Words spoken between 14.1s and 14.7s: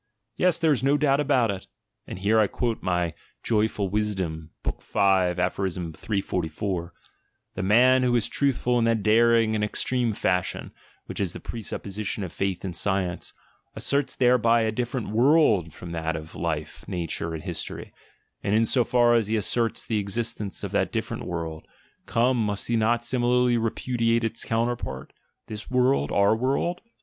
thereby